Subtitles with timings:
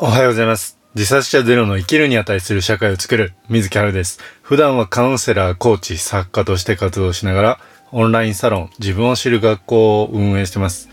[0.00, 0.78] おはようございます。
[0.94, 4.20] 自殺者ゼロの生きるに値する社会を作る水木春です。
[4.42, 7.60] 普段はカウンセラー、コーチ、作家として活動しながら、
[7.90, 10.88] オンラインサロン、自分を知る学校を運営してます。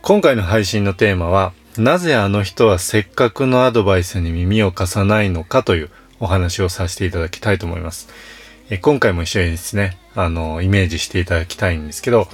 [0.00, 8.08] 今回の配信のテーマは、なぜあの人はせっかくのアドバイスに耳を貸さないのかというお話をさせていただきたいと思います。
[8.70, 12.28] え今回も一緒にですね、あの、イメージしていただきたいんですけど、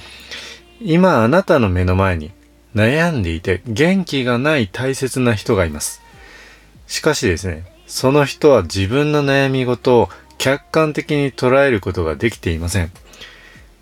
[0.81, 2.31] 今あなたの目の前に
[2.75, 6.01] 悩んでいて元気がない大切な人がいます。
[6.87, 12.91] しかしですね、その人は自分の悩み事を客観的に捉えることができていません。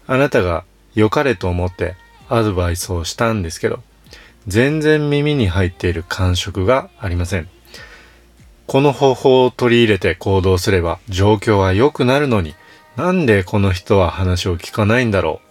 [0.06, 1.96] あなたが良かれと思って
[2.28, 3.82] アドバイスをしたんですけど、
[4.46, 7.48] 全然耳に入っている感触がありません。
[8.66, 12.54] この方法を取り入れて行動すれば状況は良くなるのに、
[12.96, 15.47] なんでこの人は話を聞かないんだろう。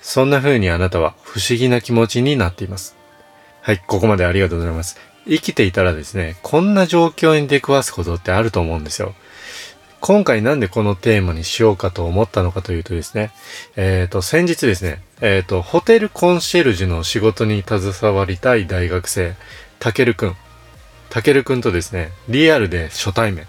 [0.00, 2.96] そんな風にあなたは不思議な気持ちになっています。
[3.62, 4.98] はい、ここまでありがとうございます。
[5.26, 9.14] 生きていたらですね、こんな状況に出くわすことってあると思うんですよ。
[10.00, 13.32] 今回なんでこのテーマにしようかと思ったのかというとですね、
[13.76, 19.34] えっ、と、先日ですね、えっ、と、ホテルコンシェルジュの仕事に携わりたい大学生、
[19.80, 20.36] たけるくん。
[21.10, 23.46] たけるくんとですね、リアルで初対面。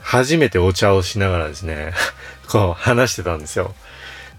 [0.00, 1.92] 初めてお茶をしながらですね、
[2.48, 3.74] こう話してたんですよ。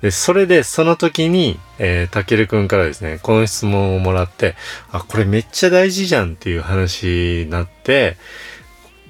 [0.04, 4.56] で、それで、その時に、えー、たけるくんからですね、この質問をもらって、
[4.92, 8.18] あ、これめっちゃ大事じゃんっていう話になって、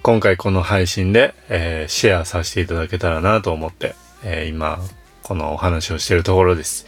[0.03, 4.77] 今回この配信で、えーシェアさせていただけたらなと思って、えー今、
[5.23, 6.85] このお話をしているところです。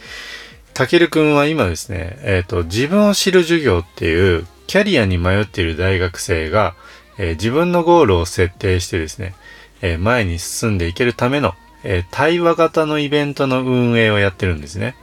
[0.72, 6.76] たけるくんは今ですね、えっ、と、自分を知る授業っていう、キャリアに迷っている大学生が、
[7.18, 9.34] えー自分のゴールを設定してですね、
[9.82, 14.96] えー前に進んでいけるための、えー対話型のイベントの運営をやってるんですね。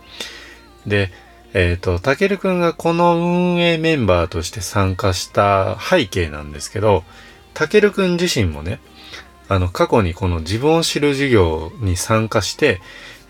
[0.86, 1.12] で、
[1.54, 7.04] えっ、と、たけるくんがこの運営メンバーとして参加した背景なんですけど、
[7.54, 8.80] たけるくん自身もね、
[9.48, 12.82] あの、過去にこの自分を知る授業に参加して、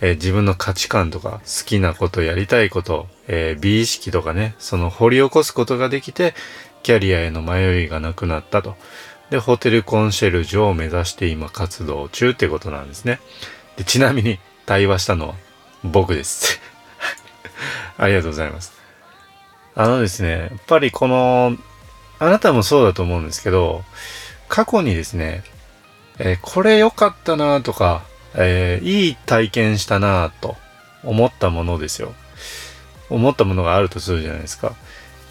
[0.02, 6.34] えー自分の価値観とか好きなこと、やりたいこと、えー美意識とかね、その掘り起こすことができて、
[6.82, 8.76] キャリアへの迷いがなくなったと。
[9.34, 13.20] で、ホテルコンシェルジュを目指して今活動中ってことなんですね。
[13.78, 15.34] で、ちなみに対話したのは
[15.84, 16.62] 僕です。
[17.98, 18.74] ありがとうございます。
[19.74, 21.58] あのですね、やっぱりこの、
[22.20, 23.84] あなたもそうだと思うんですけど、
[24.50, 25.44] 過去にですね、
[26.20, 28.04] えーこれ良かったなとか、
[28.36, 30.58] えーいい体験したなと
[31.04, 32.14] 思ったものですよ。
[33.10, 34.76] 思ったものがあるとするじゃないですか。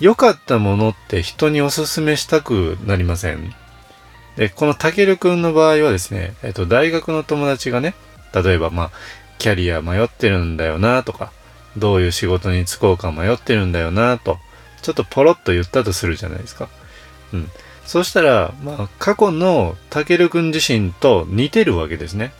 [0.01, 3.55] 良かったものって人におすすめしたくなりません？
[4.37, 7.95] で、このたけるくんの場合はですね、えっと、大学の友達がね、
[8.35, 8.91] 例えばまあ、
[9.39, 11.33] キャリア迷ってるんだよなとか、
[11.77, 14.39] どういう仕事に就こうか迷ってるんだよなと、
[14.83, 16.69] ちょっとポロッと言ったとするじゃないですか。
[17.33, 17.51] うん。
[17.85, 22.33] そしたら、まあ、過去のたけるくん自身と似てるわけですね。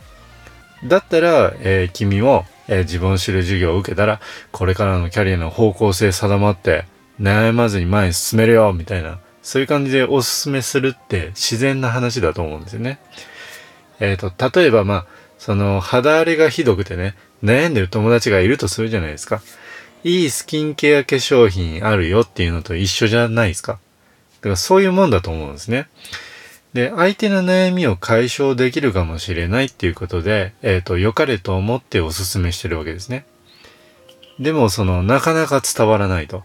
[0.85, 4.19] だったら、えー君も、えー自分を知る授業を受けたら、
[4.51, 6.85] これからのキャリアの方向性定まって、
[7.21, 12.99] 悩まずに前に進めるよ、みたいな、そういう感じでおすすめするって自然な話だと思うんですよね。
[13.99, 15.05] えっ、と、例えばまあ、
[15.37, 19.41] その肌荒れがひどくてね、悩んでる友達がいるとするじゃないですか。
[20.05, 23.73] いいスキンケア化粧品あるよっていうのと一緒じゃないですか。
[23.73, 23.79] だ
[24.41, 25.87] からそういうもんだと思うんですね。
[26.73, 33.25] で、相手の悩みを解消できるかもしれないっていうことで、えっ、と、良かれと思ってお勧めしてるわけですね。
[34.39, 36.43] でも、その、なかなか伝わらないと。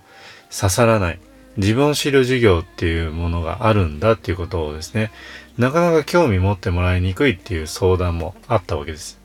[0.50, 1.18] 刺さらない。
[1.58, 5.10] 自分を知る授業っていうものがあるんだっていうことをですね、
[5.58, 9.18] なかなか興味持ってもらいにくいっていう相談もあったわけです。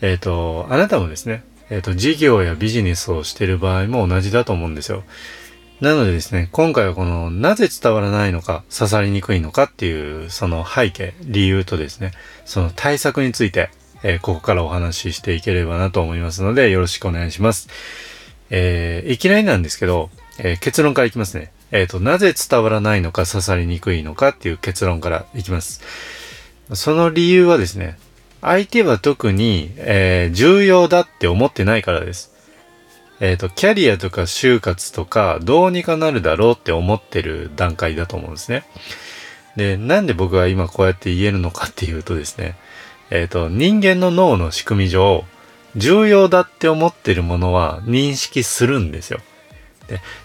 [0.00, 5.02] えっ、と、あなたもですね、えっ、と、事業やビジネスをしてる場合も同じだと思うんですよ。
[5.80, 12.12] なのでですね、今回はこの、なぜ伝わらないのか、刺さりにくいのかっていう、その背景、理由とですね、
[12.44, 13.70] その対策について、
[14.04, 17.68] えーここからお話ししていければなと思いますので、よろしくお願いします。
[18.50, 21.52] えーいきなりなんですけど、えー結論からいきますね。
[21.70, 25.80] えっ、と、なぜ伝わらないのか、刺さりにくいのかっていう結論からいきます。
[26.74, 27.98] その理由はですね、
[28.40, 32.32] 相手は特に、えー重要だって思ってないからです。
[33.20, 38.64] えっ、と、キャリアとか就活とか、どうにかなるだろうって思ってる段階だと思うんですね。
[39.56, 42.56] で、なんで僕が今こうやって言えるのかっていうとですね、
[43.10, 45.24] えっ、と、人間の脳の仕組み上、
[45.76, 49.20] 重要だって思ってるものは認識するんですよ。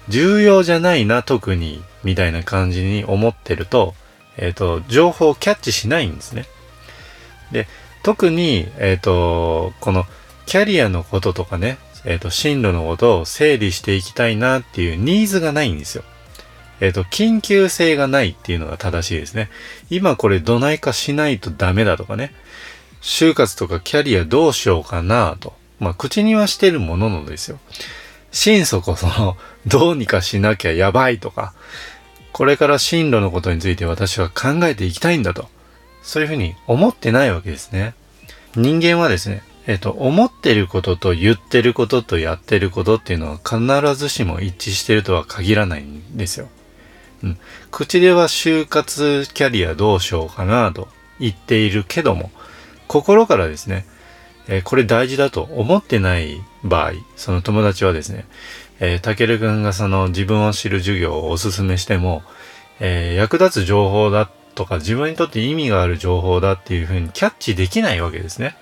[0.09, 3.95] 重要じゃないな、特に、みたいな感じに思ってると、
[4.37, 6.45] えっ、と、情報をキャッチしないんですね。
[7.51, 7.67] で、
[8.03, 10.05] 特に、えっ、と、この、
[10.45, 16.03] キャリアのこととかね、えっ、と、進路のことを整理していきたいなっていうニーズがないんですよ。
[16.79, 19.49] えっ、と、緊急性がないっていうのが正しいですね。
[19.89, 22.33] 今これどないかしないとダメだとかね。
[23.01, 25.53] 就活とかキャリアどうしようかなと。
[25.79, 27.59] まあ、口にはしてるもののですよ。
[28.31, 31.53] 心底その、どうにかしなきゃやばいとか、
[32.33, 35.50] これから進路のことについて私は考えていきたいんだと。
[36.03, 37.94] そういうふうに思ってないわけですね。
[38.56, 46.47] 人間はですね、えっ、と、思ってることと言ってることとやってることっていうのは必ずしも一致してるとは限らないんですよ。
[47.23, 47.38] うん。
[47.71, 50.88] 口では就活キャリアどうしようかなと
[51.19, 52.31] 言っているけども、
[52.88, 53.85] 心からですね、
[54.47, 58.25] えー、これ大事だと思ってない場合、その友達はですね、
[58.79, 62.23] え、たけるくんがその自分を知る授業をおすすめしても、
[62.79, 68.55] えー、役立つ情報だとか自分にとって意味がある情報だっていうふうにキャッチできないわけですね。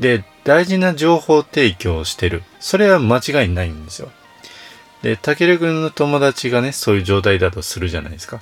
[0.00, 2.42] で、大事な情報提供をしてる。
[2.60, 4.10] それは間違いないんですよ。
[5.02, 8.40] で、たけるくんの友達がね、そういう状態だとするじゃないですか。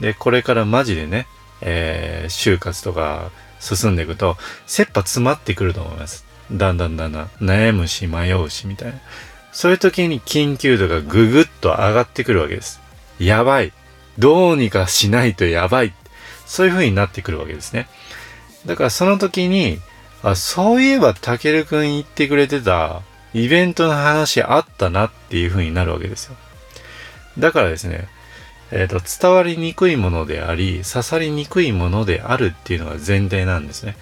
[0.00, 1.26] で、これからマジでね、
[1.60, 3.30] えー、就活とか
[3.60, 4.36] 進んでいくと、
[4.66, 6.24] 切羽詰まってくると思います。
[6.52, 8.98] だんだんだんだん悩むし迷うしみたいな。
[9.52, 12.80] そういう時に緊急度がぐぐっと上がってくるわけです。
[13.18, 13.72] やばい。
[14.18, 15.94] どうにかしないとやばい。
[16.46, 17.88] そういう風になってくるわけですね。
[18.66, 19.78] だからその時に、
[20.22, 26.36] あ、そういえばたけるくん言ってくれてたイベントの話あったなっていう風になるわけですよ。
[27.38, 28.08] だからですね、
[28.72, 33.96] えっ、ー、と、伝わりにくいものであり、刺さりにくいものであるっていうのが前提なんですね。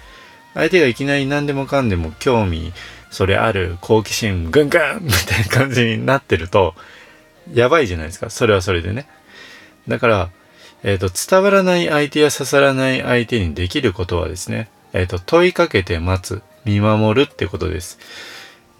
[0.53, 2.73] 相手がいきなり何でもかんでも興味、
[3.11, 6.73] それある、好奇心、ぐんぐんみたいな感じになってると、
[7.53, 8.29] やばいじゃないですか。
[8.29, 9.07] それはそれでね。
[9.87, 10.29] だから、
[10.83, 17.99] えっ、ー、と、伝わらない相手や刺さらない相手にできることはですね、えっ、ー、と、問いかけて待つ、見守るってことです。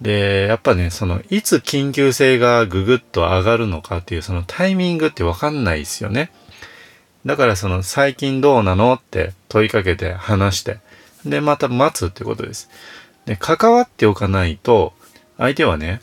[0.02, 6.32] で、やっぱね、その、いつ緊急性がぐぐっと上がるのかっていう、そのタイミングってわかんないですよね。
[7.26, 10.80] だからその、最近どうなのって問いかけて話して、
[11.26, 12.70] で、また待つってことです。
[13.26, 14.94] で、関わっておかないと、
[15.38, 16.02] 相手はね、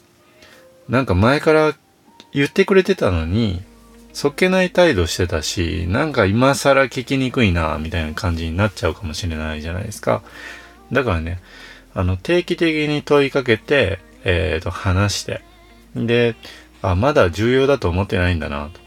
[0.89, 1.75] なんか前から
[2.33, 3.63] 言ってくれてたのに、
[4.13, 10.23] そっけない態度してたし、なんか今更聞きにくいな、みたいな感じになっちゃうかもしれないじゃないですか。
[10.93, 11.41] だからね、
[11.95, 15.43] あの、定期的に問いかけて、えっ、ー、と、話して、
[15.95, 16.35] で、
[16.81, 18.81] あ、まだ重要だと思ってないんだな、と。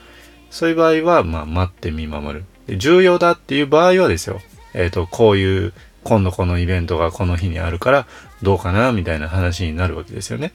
[0.50, 2.78] そういう場合は、まあ、待って見守る。
[2.78, 4.42] 重要だっていう場合はですよ、
[4.74, 5.74] えっ、ー、と、こういう、
[6.04, 8.08] 今度このイベントがこの日にあるから、
[8.42, 10.54] どうかな、みたいな話になるわけですよね。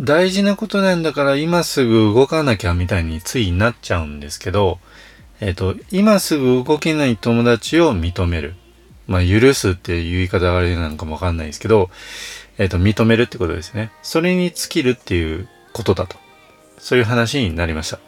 [0.00, 4.80] 大事なことなんだから今すぐ動かなきゃみたいについなっちゃうんですけど、
[5.40, 8.54] えっ、ー、と、今すぐ動けない友達を認める。
[9.06, 11.90] まあ、許すっていう言い方があれなんかもわかんないですけど、
[12.58, 13.90] えっ、ー、と、認めるってことですね。
[14.02, 16.16] それに尽きるっていうことだと。
[16.78, 17.98] そういう話になりました。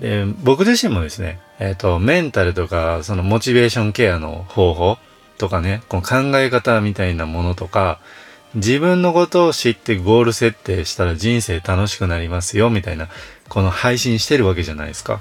[0.00, 4.98] で、僕自身もですね、えっ、ー、と、メンタルとか、そのモチベーションケアの方法
[5.38, 8.00] とかね、この考え方みたいなものとか、
[8.54, 13.08] 自分のことを知ってゴール設定したら人生楽しくなりますよ、みたいな、
[13.48, 15.20] この配信してるわけじゃないですか。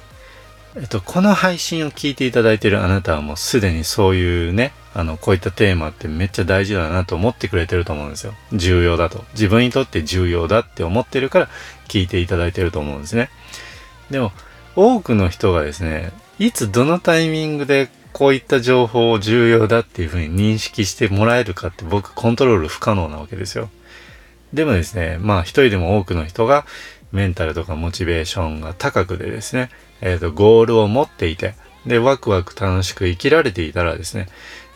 [0.76, 8.34] えっと、この配信を聞いていただいているあなたはもうすでにそういうね、あの、こういったテーマってめっちゃ大事だなと思ってくれてると思うんですよ。
[8.54, 9.24] 重要だと。
[9.34, 11.50] 自分にとって重要だって思ってるから
[11.88, 13.30] 聞いていただいてると思うんですね。
[14.10, 14.32] でも、
[14.76, 23.70] 多くの人がですね、いつどのタイミングでこういった情報を重要だっていうふうに認識してもらえるかって僕コントロール不可能なわけですよ。
[24.54, 26.66] でもですね、まあ一人でも多くの人が
[27.12, 29.70] メンタルとかモチベーションが高くでですね、
[30.02, 34.28] えっ、ー、と、ゴールを持っていて、で、ワクワク楽しく生きられていたらですね、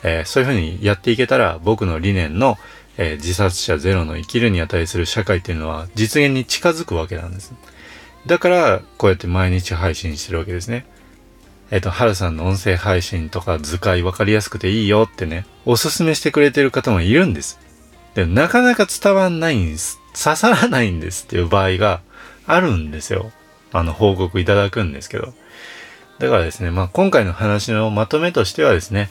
[0.04, 2.58] えー、そういうふうにやっていけたら、僕の理念の、
[2.98, 7.54] えー、自殺者ゼロの生きるに値する社会っていうのは実現に近づくわけなんです。
[8.28, 10.86] だから、こうやって毎日配信してるわけですね。
[11.72, 17.60] えっ、と、はるさんの音声配信とか図解分かりやすくていいよってね、おすすめしてくれてる方もいるんです。
[18.14, 20.00] でもなかなか伝わんないんです。
[20.14, 22.02] 刺さらないんですっていう場合が
[22.46, 23.32] あるんですよ。
[23.72, 25.34] あの、報告いただくんですけど。
[26.20, 29.10] だからですね、まあ、今回の話のまとめとしてはですね、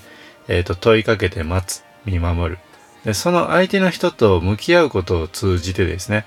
[0.49, 2.59] えっ、ー、と、問いかけて待つ、見守る。
[3.05, 6.25] で、その相手の人と向き合うことを通じてですね、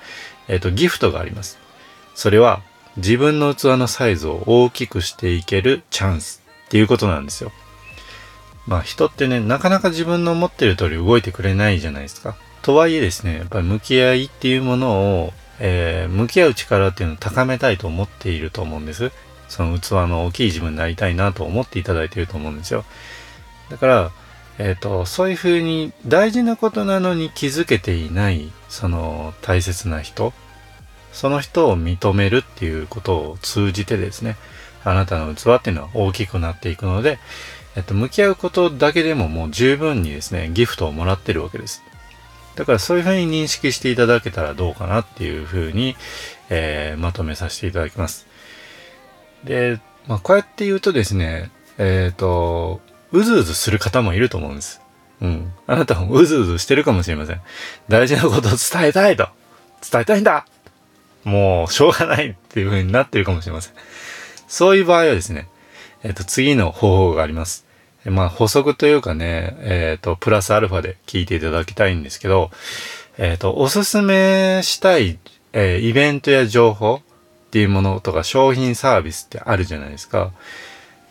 [0.47, 1.57] えっ、ー、と、ギフトがあります。
[2.15, 2.61] それは、
[2.97, 7.51] 自分の器のサイズを大きくしていけるチャンスっていうことなんですよ。
[8.67, 12.35] まあ人ってね、なかなか自分の思ってる通り動いてくれないじゃないですか。
[12.61, 19.11] とはいえですね、やっぱり向き合いっていうものを、えー、向き合う力っていうのを高めたいと思っていると思うんです。
[19.49, 22.85] その器の大きい自分になりたいなと思っていただいていると思うんですよ。
[23.69, 24.11] だから、
[24.57, 30.33] えっ、ー、と、そういうふうに大事なことなのに気づけていない、その大切な人、
[31.11, 34.37] その人を認めるっていうことを通じてですね、
[34.83, 37.19] あなたの器っていうのは大きくなっていくので、
[37.75, 41.83] えっと、向き合うことだけでももう十分にですね、ギフトをもらってるわけです。
[42.55, 45.97] だからそういうふうに認識していただけたらどうかなっていうふうに、
[46.49, 48.27] えー、まとめさせていただきます。
[49.43, 52.79] で、まあ、こうやって言うとですね、えっ、ー、と、
[53.15, 54.81] うずうずする方もいると思うんです。
[55.21, 55.51] うん。
[55.67, 57.41] あなたもうずうずしてるかもしれません。
[57.87, 59.27] 大事なことを伝えたいと。
[59.89, 60.45] 伝えたいんだ
[61.23, 63.73] もう、しょうがないっていう風になってるかもしれません。
[64.47, 65.47] そういう場合はですね、
[66.03, 67.65] えっ、と、次の方法があります。
[68.05, 72.51] まあ、補足というかね、えっ、と、プラスアルファで聞いていただきたいんですけど、
[73.17, 75.17] えっ、と、おすすめしたい、
[75.53, 80.31] えイベントや情報っていうものとか商品サービスってあるじゃないですか。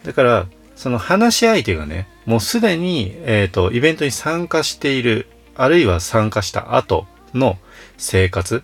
[0.05, 7.59] だから、その話し相手がね、もうすでに、えっ、と、イベントに参加している、あるいは参加した後の
[7.97, 8.62] 生活、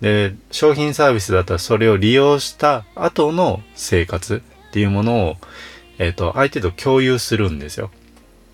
[0.00, 5.36] で、商品サービスだったらそれを利用した後の生活っていうものを、
[5.98, 7.90] えっ、ー、と、相手と共有するんですよ。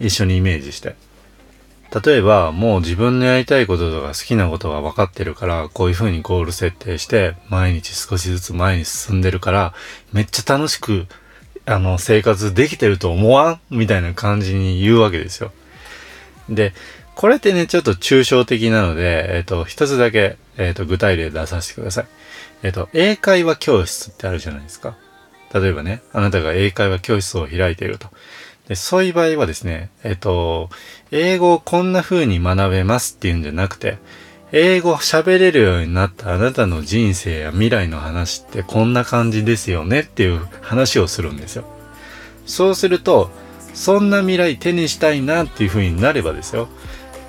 [0.01, 0.97] 一緒にイメージして。
[2.05, 9.73] 例えば、もう自分のやりたいこととか好きなことが分かってるから、こういう風にゴール設定して、毎日少しずつ前に進んでるから、
[10.13, 11.07] めっちゃ楽しく、
[11.67, 13.61] あの、生活できてると思わん？
[13.71, 15.53] みたいな感じに言うわけですよ。
[16.49, 16.73] で、
[17.17, 22.07] これってね、ちょっと抽象的なので、えっ、ー、と、一つだけ、えっ、ー、と、具体例出させてください。
[22.63, 24.97] えっ、ー、と、英会話教室ってあるじゃないですか。
[25.53, 28.09] 例えばね、あなたが英会話教室を開いていると。
[28.69, 30.71] で、そういう場合はですね、えっ、と、
[31.11, 33.99] 英語をこんな風に学べますっていうんじゃなくて、
[34.59, 41.65] 英語喋れるようになったあなたの人生や未来の話ってこんな感じですよねっていう話をするんですよ。
[42.47, 43.31] そうすると、
[43.75, 46.69] そんな未来手にしたいなっていう風になればですよ。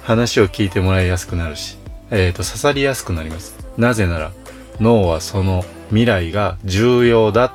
[0.04, 1.78] 話を聞いてもらいやすくなるし、
[2.12, 3.58] えっ、ー、と、刺さりやすくなります。
[3.78, 4.32] なぜなら、
[4.80, 7.52] 脳はその未来が重要だっ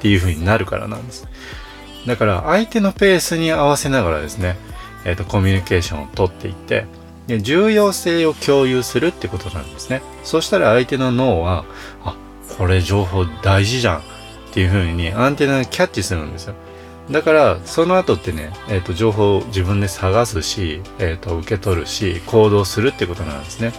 [0.00, 1.28] ていう風になるからなんです。
[2.04, 4.56] だから、相手のペースに合わせながらですね、
[5.04, 6.86] えっ、ー、と、コミュニケーションをとっていって、
[7.26, 10.02] で重要性を共有するってことなんですね。
[10.22, 11.64] そしたら相手の脳は、
[12.04, 12.16] あ、
[12.58, 14.02] これ情報大事じゃんっ
[14.52, 16.54] ていう風にアンテナがキャッチするんですよ。
[17.10, 23.72] だから、その後ってね、えっ、ー、と、情報を自分で探すし、えっ、ー、と、受け取るし、行動するってことなんですね。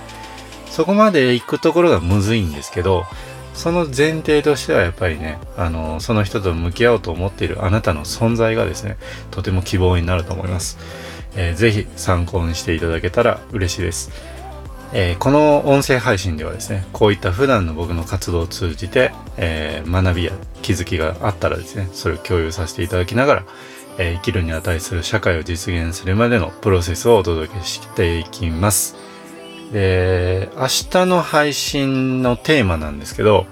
[0.69, 3.05] そこまで行くところがむずいんですけど、
[3.55, 8.97] その前提としてはやっぱりね、あの、その人と向き合おうと思っているあなたの存在がですね、
[9.31, 10.77] とても希望になると思います。
[11.35, 14.11] えー、ぜひ参考にしていただけたら嬉しいです。
[14.93, 23.43] えー、この音声配信ではですね、こういった普段の僕の活動を通じて、えー、学びや気づきがあったらですね、それを共有させていただきながら、
[23.97, 28.95] えー、生きるに値する社会を実現するまでのプロセスをお届けしていきます。
[29.73, 33.47] で、明日の配信のテーマなんですけど、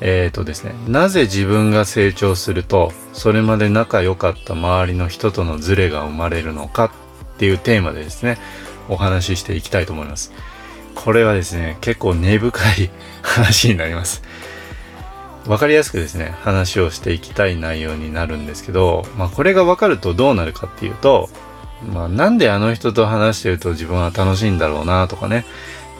[0.00, 6.90] えっ、ー、とですね、なぜ自分が成長すると、それまで仲良かった周りの人とのズレが生まれるのかっ
[7.38, 8.38] ていうテーマでですね、
[8.88, 10.32] お話ししていきたいと思います。
[10.94, 12.90] これはですね、結構根深い
[13.22, 14.22] 話になります。
[15.46, 21.30] わかりやすくですね、話をしていきたい内容になるんですけど、まあこれがわかるとどうなるかっていうと、
[21.92, 25.44] まあなんであの人と話してると自分は楽しいんだろうなとかね、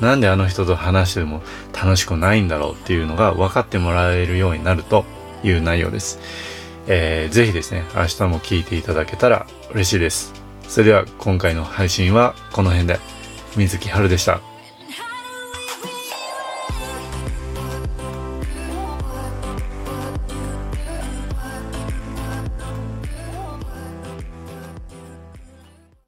[0.01, 5.05] なんであの人と話しても楽しくないんだろうっていうのが分かってもらえるようになると
[5.43, 6.19] いう内容です。
[6.87, 10.33] えー、ぜひですね、明日も聞いていただけたら嬉しいです。
[10.69, 12.99] それでは今回の配信はこの辺で。
[13.57, 14.48] 水木春でした。